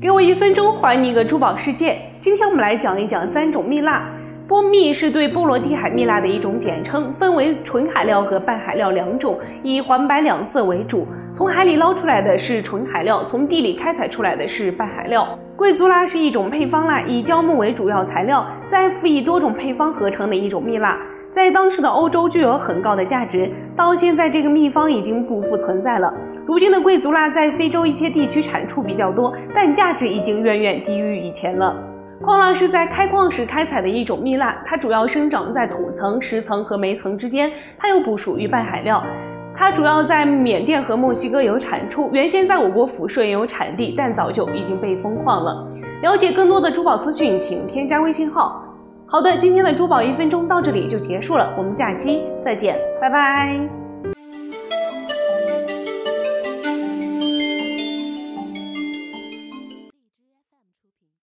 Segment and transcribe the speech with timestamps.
[0.00, 2.00] 给我一分钟，还你一个珠宝世界。
[2.22, 4.10] 今天我们来讲一讲三种蜜蜡。
[4.48, 11.06] 波蜜是对波罗的海蜜蜡的一种简称，分为纯海料和半海料两种，以黄白两色为主。
[11.34, 15.38] 从海里捞出来的是纯海料，从地里开采出来的是半海料。
[15.54, 20.98] 贵族蜡是一种配方蜡，以胶木为主要材料，再辅以多种配方合成的一种蜜蜡，
[21.32, 23.50] 在当时的欧洲具有很高的价值。
[23.76, 26.12] 到现在，这个秘方已经不复存在了。
[26.46, 31.76] 如今的贵族蜡在非洲一些地区产出比较多，但价值已经远远低于以前了。
[32.22, 39.02] 矿蜡是在开矿时开采的一种蜜蜡，它主要生长在土层、石层和煤层之间，它又不属于半海料。
[39.56, 45.66] 它主要在缅甸和墨西哥有产出，原先在我国抚顺也有产地，但早就已经被封矿了。
[46.02, 48.62] 了解更多的珠宝资讯，请添加微信号。
[49.10, 53.89] 好的，今天的珠宝一分钟到这里就结束了，我们下期再见，拜拜。